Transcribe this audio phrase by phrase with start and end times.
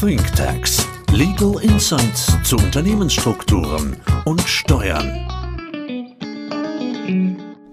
[0.00, 0.86] Think Tanks.
[1.10, 5.26] Legal Insights zu Unternehmensstrukturen und Steuern.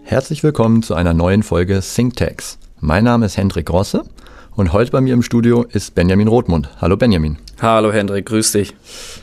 [0.04, 2.60] Herzlich willkommen zu einer neuen Folge ThinkTax.
[2.80, 4.06] Mein Name ist Hendrik Grosse
[4.56, 6.70] und heute bei mir im Studio ist Benjamin Rothmund.
[6.80, 7.40] Hallo Benjamin.
[7.62, 8.74] Hallo Hendrik, grüß dich.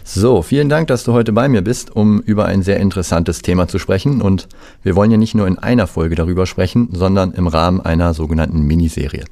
[0.05, 3.67] So, vielen Dank, dass du heute bei mir bist, um über ein sehr interessantes Thema
[3.67, 4.21] zu sprechen.
[4.21, 4.47] Und
[4.83, 8.61] wir wollen ja nicht nur in einer Folge darüber sprechen, sondern im Rahmen einer sogenannten
[8.61, 9.25] Miniserie.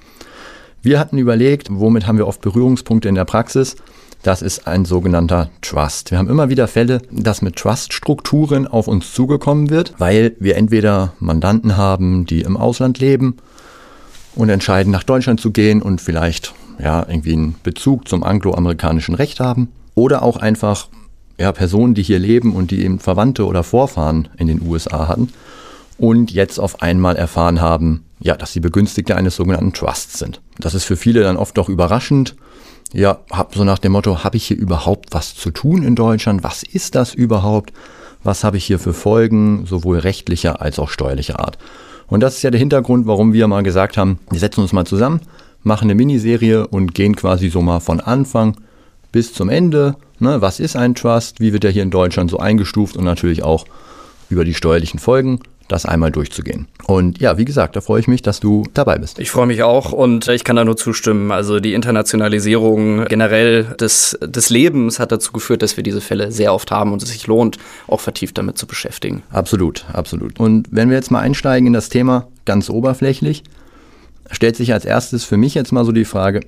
[0.83, 3.75] Wir hatten überlegt, womit haben wir oft Berührungspunkte in der Praxis?
[4.23, 6.12] Das ist ein sogenannter Trust.
[6.12, 11.15] Wir haben immer wieder Fälle, dass mit Trust-Strukturen auf uns zugekommen wird, weil wir entweder
[11.19, 13.38] Mandanten haben, die im Ausland leben
[14.37, 19.41] und entscheiden, nach Deutschland zu gehen und vielleicht ja, irgendwie einen Bezug zum angloamerikanischen Recht
[19.41, 19.69] haben.
[19.97, 20.88] Oder auch einfach
[21.38, 25.33] ja, Personen, die hier leben und die eben Verwandte oder Vorfahren in den USA hatten
[25.98, 30.41] und jetzt auf einmal erfahren haben, ja, dass sie Begünstigte eines sogenannten Trusts sind.
[30.59, 32.37] Das ist für viele dann oft doch überraschend.
[32.93, 36.43] Ja, hab so nach dem Motto, habe ich hier überhaupt was zu tun in Deutschland?
[36.43, 37.73] Was ist das überhaupt?
[38.24, 41.59] Was habe ich hier für Folgen, sowohl rechtlicher als auch steuerlicher Art?
[42.07, 44.87] Und das ist ja der Hintergrund, warum wir mal gesagt haben, wir setzen uns mal
[44.87, 45.21] zusammen,
[45.63, 48.57] machen eine Miniserie und gehen quasi so mal von Anfang
[49.13, 49.96] bis zum Ende.
[50.19, 51.41] Ne, was ist ein Trust?
[51.41, 52.96] Wie wird er hier in Deutschland so eingestuft?
[52.96, 53.66] Und natürlich auch
[54.30, 56.66] über die steuerlichen Folgen das einmal durchzugehen.
[56.87, 59.19] Und ja, wie gesagt, da freue ich mich, dass du dabei bist.
[59.19, 61.30] Ich freue mich auch und ich kann da nur zustimmen.
[61.30, 66.55] Also die Internationalisierung generell des, des Lebens hat dazu geführt, dass wir diese Fälle sehr
[66.55, 69.22] oft haben und es sich lohnt, auch vertieft damit zu beschäftigen.
[69.31, 70.41] Absolut, absolut.
[70.41, 73.44] Und wenn wir jetzt mal einsteigen in das Thema ganz oberflächlich,
[74.31, 76.41] stellt sich als erstes für mich jetzt mal so die Frage,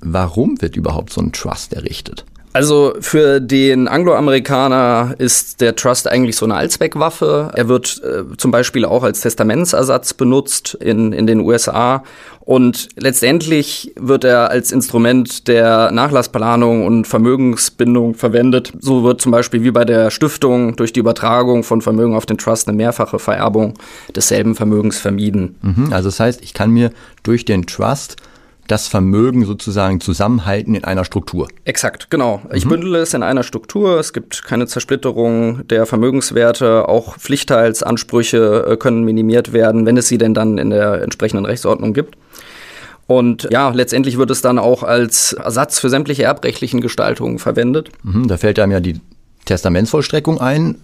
[0.00, 2.24] warum wird überhaupt so ein Trust errichtet?
[2.52, 7.50] Also für den Angloamerikaner ist der Trust eigentlich so eine Allzweckwaffe.
[7.54, 12.02] Er wird äh, zum Beispiel auch als Testamentsersatz benutzt in, in den USA.
[12.48, 18.72] Und letztendlich wird er als Instrument der Nachlassplanung und Vermögensbindung verwendet.
[18.80, 22.38] So wird zum Beispiel wie bei der Stiftung durch die Übertragung von Vermögen auf den
[22.38, 23.74] Trust eine mehrfache Vererbung
[24.16, 25.56] desselben Vermögens vermieden.
[25.60, 26.90] Mhm, also das heißt, ich kann mir
[27.22, 28.16] durch den Trust
[28.68, 31.48] das Vermögen sozusagen zusammenhalten in einer Struktur.
[31.64, 32.42] Exakt, genau.
[32.52, 32.70] Ich mhm.
[32.70, 33.98] bündele es in einer Struktur.
[33.98, 36.88] Es gibt keine Zersplitterung der Vermögenswerte.
[36.88, 41.94] Auch Pflichtteilsansprüche äh, können minimiert werden, wenn es sie denn dann in der entsprechenden Rechtsordnung
[41.94, 42.16] gibt.
[43.06, 47.90] Und ja, letztendlich wird es dann auch als Ersatz für sämtliche erbrechtlichen Gestaltungen verwendet.
[48.02, 49.00] Mhm, da fällt einem ja die
[49.46, 50.76] Testamentsvollstreckung ein.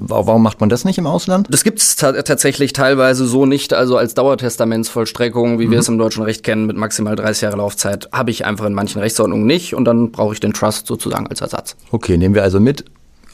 [0.00, 1.46] Warum macht man das nicht im Ausland?
[1.50, 3.74] Das gibt es tatsächlich teilweise so nicht.
[3.74, 5.70] Also als Dauertestamentsvollstreckung, wie mhm.
[5.72, 8.72] wir es im deutschen Recht kennen, mit maximal 30 Jahre Laufzeit, habe ich einfach in
[8.72, 11.76] manchen Rechtsordnungen nicht und dann brauche ich den Trust sozusagen als Ersatz.
[11.90, 12.86] Okay, nehmen wir also mit.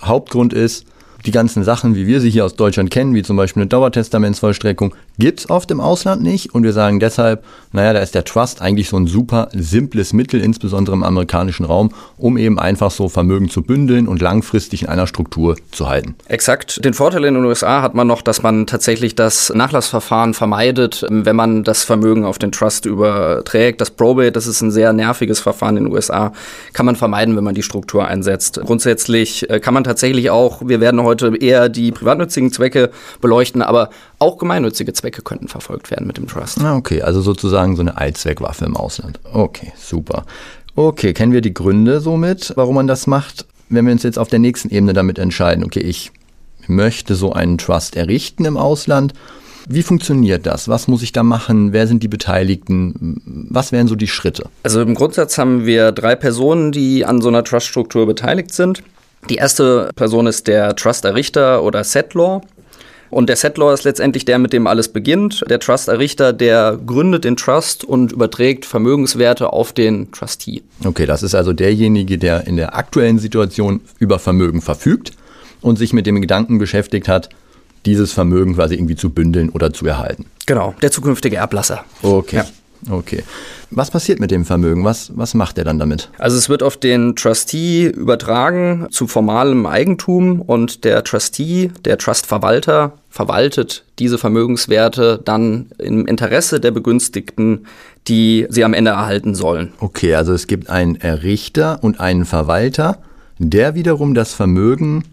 [0.03, 0.87] Hauptgrund ist,
[1.25, 4.95] die ganzen Sachen, wie wir sie hier aus Deutschland kennen, wie zum Beispiel eine Dauertestamentsvollstreckung,
[5.19, 6.55] gibt es oft im Ausland nicht.
[6.55, 10.41] Und wir sagen deshalb, naja, da ist der Trust eigentlich so ein super simples Mittel,
[10.41, 15.07] insbesondere im amerikanischen Raum, um eben einfach so Vermögen zu bündeln und langfristig in einer
[15.07, 16.15] Struktur zu halten.
[16.29, 16.85] Exakt.
[16.85, 21.37] Den Vorteil in den USA hat man noch, dass man tatsächlich das Nachlassverfahren vermeidet, wenn
[21.37, 23.81] man das Vermögen auf den Trust überträgt.
[23.81, 26.33] Das Probate, das ist ein sehr nerviges Verfahren in den USA,
[26.73, 28.61] kann man vermeiden, wenn man die Struktur einsetzt.
[28.65, 32.91] Grundsätzlich äh, kann man tatsächlich auch, wir werden heute heute eher die privatnützigen Zwecke
[33.21, 36.61] beleuchten, aber auch gemeinnützige Zwecke könnten verfolgt werden mit dem Trust.
[36.61, 39.21] Ah, okay, also sozusagen so eine Allzweckwaffe im Ausland.
[39.33, 40.25] Okay, super.
[40.75, 43.47] Okay, kennen wir die Gründe somit, warum man das macht?
[43.69, 46.13] Wenn wir uns jetzt auf der nächsten Ebene damit entscheiden, okay, ich
[46.67, 49.15] möchte so einen Trust errichten im Ausland,
[49.69, 50.69] wie funktioniert das?
[50.69, 51.73] Was muss ich da machen?
[51.73, 53.49] Wer sind die Beteiligten?
[53.51, 54.45] Was wären so die Schritte?
[54.63, 58.85] Also im Grundsatz haben wir drei Personen, die an so einer Trust-Struktur beteiligt sind.
[59.29, 62.43] Die erste Person ist der Trust-Errichter oder Settlor.
[63.11, 65.45] Und der Settlor ist letztendlich der, mit dem alles beginnt.
[65.49, 70.63] Der Trust-Errichter, der gründet den Trust und überträgt Vermögenswerte auf den Trustee.
[70.85, 75.13] Okay, das ist also derjenige, der in der aktuellen Situation über Vermögen verfügt
[75.61, 77.29] und sich mit dem Gedanken beschäftigt hat,
[77.85, 80.27] dieses Vermögen quasi irgendwie zu bündeln oder zu erhalten.
[80.47, 81.85] Genau, der zukünftige Erblasser.
[82.03, 82.37] Okay.
[82.37, 82.47] Ja.
[82.91, 83.23] Okay.
[83.71, 84.85] Was passiert mit dem Vermögen?
[84.85, 86.09] Was, was macht er dann damit?
[86.19, 92.93] Also es wird auf den Trustee übertragen zu formalem Eigentum und der Trustee, der Trustverwalter,
[93.11, 97.67] verwaltet diese Vermögenswerte dann im Interesse der Begünstigten,
[98.09, 99.73] die sie am Ende erhalten sollen.
[99.81, 102.99] Okay, also es gibt einen Errichter und einen Verwalter,
[103.39, 105.05] der wiederum das Vermögen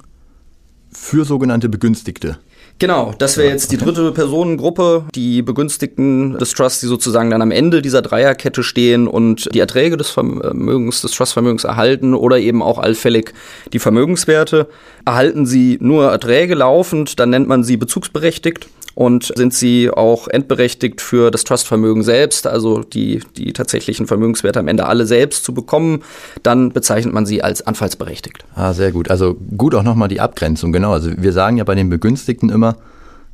[0.91, 2.37] für sogenannte Begünstigte
[2.83, 7.51] Genau, das wäre jetzt die dritte Personengruppe, die Begünstigten des Trusts, die sozusagen dann am
[7.51, 12.79] Ende dieser Dreierkette stehen und die Erträge des Vermögens, des Trustvermögens erhalten oder eben auch
[12.79, 13.33] allfällig
[13.71, 14.67] die Vermögenswerte.
[15.05, 18.67] Erhalten sie nur Erträge laufend, dann nennt man sie bezugsberechtigt.
[18.95, 24.67] Und sind sie auch entberechtigt für das Trustvermögen selbst, also die, die tatsächlichen Vermögenswerte am
[24.67, 26.03] Ende alle selbst zu bekommen,
[26.43, 28.45] dann bezeichnet man sie als anfallsberechtigt.
[28.55, 29.09] Ah, sehr gut.
[29.09, 30.91] Also gut auch nochmal die Abgrenzung, genau.
[30.91, 32.75] Also wir sagen ja bei den Begünstigten immer,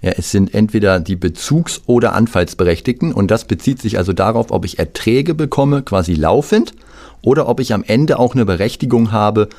[0.02, 4.64] ja, es sind entweder die Bezugs- oder Anfallsberechtigten und das bezieht sich also darauf, ob
[4.64, 6.74] ich Erträge bekomme, quasi laufend,
[7.22, 9.50] oder ob ich am Ende auch eine Berechtigung habe,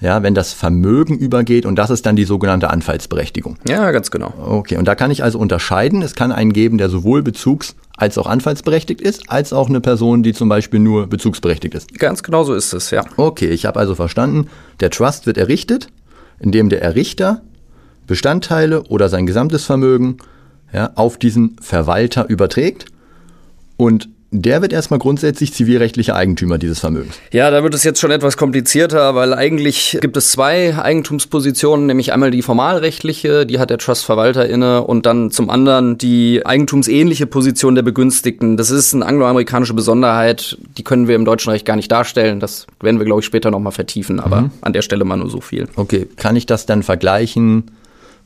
[0.00, 3.56] ja, wenn das Vermögen übergeht und das ist dann die sogenannte Anfallsberechtigung.
[3.68, 4.32] Ja, ganz genau.
[4.38, 6.02] Okay, und da kann ich also unterscheiden.
[6.02, 10.22] Es kann einen geben, der sowohl bezugs- als auch anfallsberechtigt ist, als auch eine Person,
[10.22, 11.98] die zum Beispiel nur bezugsberechtigt ist.
[11.98, 13.04] Ganz genau so ist es, ja.
[13.16, 14.48] Okay, ich habe also verstanden,
[14.78, 15.88] der Trust wird errichtet,
[16.38, 17.42] indem der Errichter
[18.06, 20.18] Bestandteile oder sein gesamtes Vermögen
[20.72, 22.86] ja, auf diesen Verwalter überträgt
[23.76, 27.18] und der wird erstmal grundsätzlich zivilrechtlicher Eigentümer dieses Vermögens.
[27.32, 32.12] Ja, da wird es jetzt schon etwas komplizierter, weil eigentlich gibt es zwei Eigentumspositionen, nämlich
[32.12, 37.74] einmal die formalrechtliche, die hat der Trustverwalter inne, und dann zum anderen die eigentumsähnliche Position
[37.74, 38.56] der Begünstigten.
[38.56, 42.38] Das ist eine angloamerikanische Besonderheit, die können wir im deutschen Recht gar nicht darstellen.
[42.38, 44.50] Das werden wir, glaube ich, später nochmal vertiefen, aber mhm.
[44.60, 45.68] an der Stelle mal nur so viel.
[45.76, 47.70] Okay, kann ich das dann vergleichen?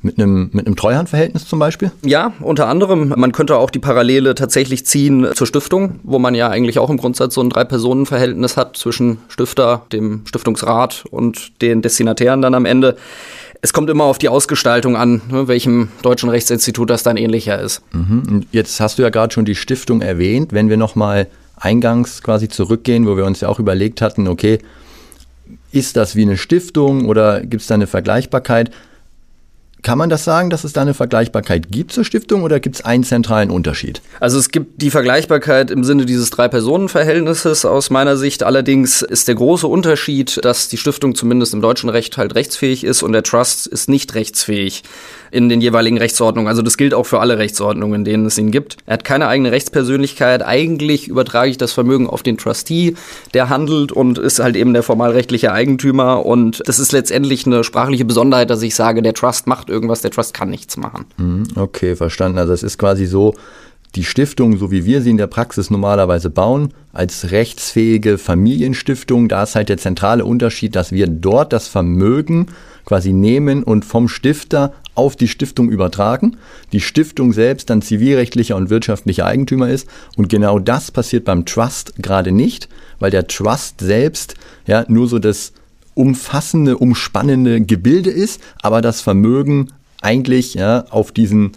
[0.05, 1.93] Mit einem, mit einem Treuhandverhältnis zum Beispiel?
[2.05, 3.15] Ja, unter anderem.
[3.17, 6.97] Man könnte auch die Parallele tatsächlich ziehen zur Stiftung, wo man ja eigentlich auch im
[6.97, 12.97] Grundsatz so ein Drei-Personen-Verhältnis hat zwischen Stifter, dem Stiftungsrat und den Destinatären dann am Ende.
[13.61, 17.83] Es kommt immer auf die Ausgestaltung an, ne, welchem deutschen Rechtsinstitut das dann ähnlicher ist.
[17.93, 18.45] Mhm.
[18.51, 20.53] Jetzt hast du ja gerade schon die Stiftung erwähnt.
[20.53, 24.59] Wenn wir nochmal eingangs quasi zurückgehen, wo wir uns ja auch überlegt hatten, okay,
[25.71, 28.73] ist das wie eine Stiftung oder gibt es da eine Vergleichbarkeit?
[29.83, 32.85] Kann man das sagen, dass es da eine Vergleichbarkeit gibt zur Stiftung oder gibt es
[32.85, 34.01] einen zentralen Unterschied?
[34.21, 38.45] Also es gibt die Vergleichbarkeit im Sinne dieses Drei-Personen-Verhältnisses aus meiner Sicht.
[38.45, 43.03] Allerdings ist der große Unterschied, dass die Stiftung zumindest im deutschen Recht halt rechtsfähig ist
[43.03, 44.85] und der Trust ist nicht rechtsfähig
[45.33, 46.49] in den jeweiligen Rechtsordnungen.
[46.49, 48.77] Also das gilt auch für alle Rechtsordnungen, in denen es ihn gibt.
[48.87, 50.45] Er hat keine eigene Rechtspersönlichkeit.
[50.45, 52.95] Eigentlich übertrage ich das Vermögen auf den Trustee,
[53.35, 56.25] der handelt und ist halt eben der formalrechtliche Eigentümer.
[56.25, 60.11] Und das ist letztendlich eine sprachliche Besonderheit, dass ich sage, der Trust macht irgendwas, der
[60.11, 61.07] Trust kann nichts machen.
[61.17, 62.39] Mhm, okay, verstanden.
[62.39, 63.35] Also es ist quasi so,
[63.95, 69.43] die Stiftung, so wie wir sie in der Praxis normalerweise bauen, als rechtsfähige Familienstiftung, da
[69.43, 72.47] ist halt der zentrale Unterschied, dass wir dort das Vermögen
[72.87, 76.37] quasi nehmen und vom Stifter auf die Stiftung übertragen.
[76.73, 79.89] Die Stiftung selbst dann zivilrechtlicher und wirtschaftlicher Eigentümer ist.
[80.17, 84.35] Und genau das passiert beim Trust gerade nicht, weil der Trust selbst
[84.67, 85.53] ja nur so das
[85.95, 89.69] umfassende, umspannende Gebilde ist, aber das Vermögen
[90.01, 91.53] eigentlich ja, auf diesen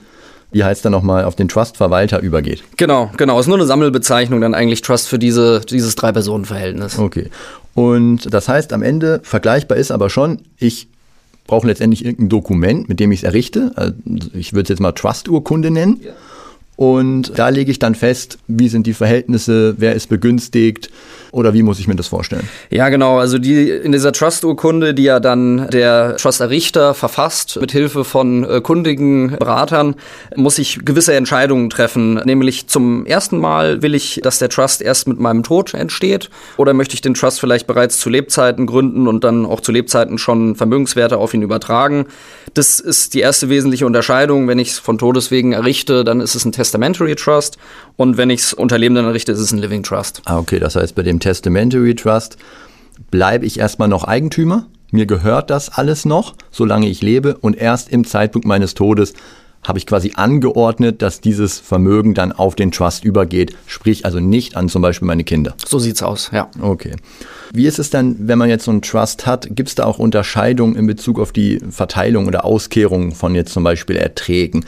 [0.56, 2.64] wie heißt er nochmal, auf den Trust-Verwalter übergeht.
[2.78, 3.38] Genau, genau.
[3.42, 6.98] Ist nur eine Sammelbezeichnung dann eigentlich Trust für diese, dieses Drei-Personen-Verhältnis.
[6.98, 7.30] Okay.
[7.74, 10.88] Und das heißt, am Ende vergleichbar ist aber schon, ich
[11.46, 13.74] brauche letztendlich irgendein Dokument, mit dem ich es errichte.
[13.76, 13.94] Also
[14.34, 16.00] ich würde es jetzt mal Trust-Urkunde nennen.
[16.02, 16.12] Ja.
[16.76, 20.90] Und da lege ich dann fest, wie sind die Verhältnisse, wer ist begünstigt,
[21.32, 22.48] oder wie muss ich mir das vorstellen?
[22.70, 23.18] Ja, genau.
[23.18, 28.62] Also die in dieser Trust-Urkunde, die ja dann der Trust-Errichter verfasst, mit Hilfe von äh,
[28.62, 29.96] kundigen Beratern,
[30.36, 32.16] muss ich gewisse Entscheidungen treffen.
[32.24, 36.74] Nämlich zum ersten Mal will ich, dass der Trust erst mit meinem Tod entsteht, oder
[36.74, 40.56] möchte ich den Trust vielleicht bereits zu Lebzeiten gründen und dann auch zu Lebzeiten schon
[40.56, 42.06] Vermögenswerte auf ihn übertragen.
[42.56, 44.48] Das ist die erste wesentliche Unterscheidung.
[44.48, 47.58] Wenn ich es von Todeswegen errichte, dann ist es ein Testamentary Trust.
[47.98, 50.22] Und wenn ich es unter Lebenden errichte, ist es ein Living Trust.
[50.24, 50.58] Ah, okay.
[50.60, 52.38] Das heißt, bei dem Testamentary Trust
[53.12, 54.68] bleibe ich erstmal noch Eigentümer.
[54.92, 57.36] Mir gehört das alles noch, solange ich lebe.
[57.36, 59.14] Und erst im Zeitpunkt meines Todes
[59.68, 64.56] habe ich quasi angeordnet, dass dieses Vermögen dann auf den Trust übergeht, sprich also nicht
[64.56, 65.56] an zum Beispiel meine Kinder.
[65.66, 66.50] So sieht's aus, ja.
[66.62, 66.96] Okay.
[67.54, 69.48] Wie ist es dann, wenn man jetzt so einen Trust hat?
[69.52, 73.64] Gibt es da auch Unterscheidungen in Bezug auf die Verteilung oder Auskehrung von jetzt zum
[73.64, 74.66] Beispiel Erträgen?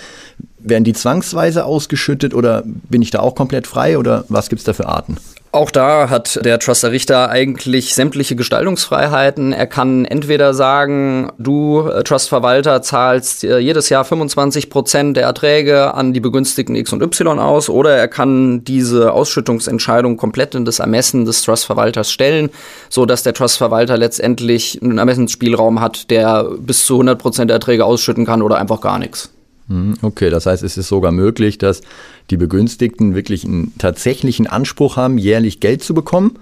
[0.59, 4.65] Werden die zwangsweise ausgeschüttet oder bin ich da auch komplett frei oder was gibt es
[4.65, 5.17] da für Arten?
[5.57, 9.53] Auch da hat der Truster Richter eigentlich sämtliche Gestaltungsfreiheiten.
[9.53, 15.95] Er kann entweder sagen, du äh, Trustverwalter zahlst äh, jedes Jahr 25 Prozent der Erträge
[15.95, 20.77] an die Begünstigten X und Y aus, oder er kann diese Ausschüttungsentscheidung komplett in das
[20.77, 22.51] Ermessen des Trustverwalters stellen,
[22.87, 27.83] so dass der Trustverwalter letztendlich einen Ermessensspielraum hat, der bis zu 100 Prozent der Erträge
[27.83, 29.31] ausschütten kann oder einfach gar nichts.
[29.67, 31.81] Mhm, okay, das heißt, es ist sogar möglich, dass
[32.29, 36.37] die Begünstigten wirklich einen tatsächlichen Anspruch haben, jährlich Geld zu bekommen.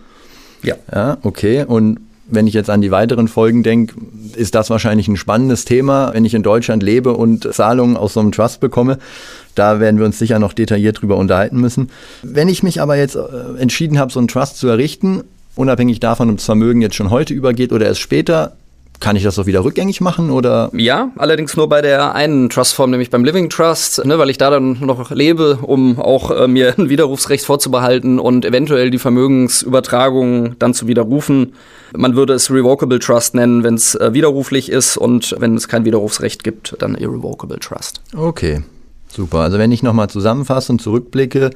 [0.63, 0.75] Ja.
[0.91, 1.63] Ja, okay.
[1.63, 3.96] Und wenn ich jetzt an die weiteren Folgen denke,
[4.36, 8.20] ist das wahrscheinlich ein spannendes Thema, wenn ich in Deutschland lebe und Zahlungen aus so
[8.20, 8.98] einem Trust bekomme.
[9.53, 11.89] Da werden wir uns sicher noch detailliert drüber unterhalten müssen.
[12.24, 13.20] Wenn ich mich aber jetzt äh,
[13.60, 15.24] entschieden habe, so einen Trust zu errichten,
[15.55, 18.53] unabhängig davon, ob das Vermögen jetzt schon heute übergeht oder erst später,
[19.00, 20.70] kann ich das auch wieder rückgängig machen oder?
[20.74, 24.50] Ja, allerdings nur bei der einen Trustform, nämlich beim Living Trust, ne, weil ich da
[24.50, 30.74] dann noch lebe, um auch äh, mir ein Widerrufsrecht vorzubehalten und eventuell die Vermögensübertragung dann
[30.74, 31.54] zu widerrufen.
[31.96, 35.86] Man würde es Revocable Trust nennen, wenn es äh, widerruflich ist und wenn es kein
[35.86, 38.02] Widerrufsrecht gibt, dann Irrevocable Trust.
[38.16, 38.64] Okay,
[39.16, 39.40] super.
[39.40, 41.52] Also wenn ich nochmal zusammenfasse und zurückblicke,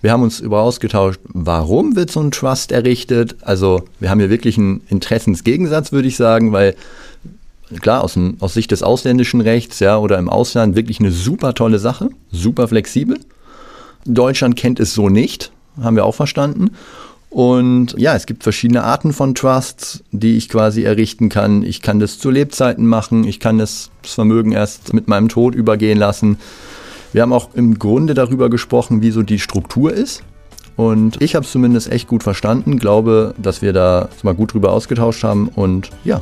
[0.00, 3.36] wir haben uns über ausgetauscht, warum wird so ein Trust errichtet.
[3.40, 6.74] Also wir haben hier wirklich einen Interessensgegensatz, würde ich sagen, weil
[7.80, 11.54] klar, aus, dem, aus Sicht des ausländischen Rechts ja, oder im Ausland wirklich eine super
[11.54, 13.18] tolle Sache, super flexibel.
[14.04, 16.72] Deutschland kennt es so nicht, haben wir auch verstanden.
[17.30, 21.64] Und ja, es gibt verschiedene Arten von Trusts, die ich quasi errichten kann.
[21.64, 25.98] Ich kann das zu Lebzeiten machen, ich kann das Vermögen erst mit meinem Tod übergehen
[25.98, 26.38] lassen.
[27.14, 30.24] Wir haben auch im Grunde darüber gesprochen, wie so die Struktur ist.
[30.74, 34.72] Und ich habe es zumindest echt gut verstanden, glaube, dass wir da mal gut drüber
[34.72, 36.20] ausgetauscht haben und ja,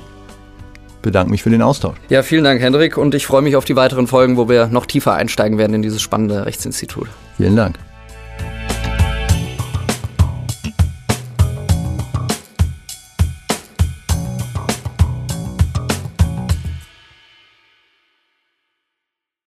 [1.01, 1.97] bedanke mich für den Austausch.
[2.11, 4.85] Ja, vielen Dank, Hendrik, und ich freue mich auf die weiteren Folgen, wo wir noch
[4.85, 7.09] tiefer einsteigen werden in dieses spannende Rechtsinstitut.
[7.39, 7.79] Vielen Dank.